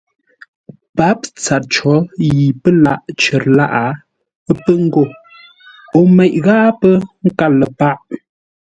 [0.97, 1.93] Pǎp tsâr có
[2.31, 3.73] yi pə́ lâʼ cər lâʼ
[4.65, 5.03] pə́ ngô
[5.97, 6.93] o meʼ ghâa pə́
[7.25, 7.97] nkâr ləpâʼ.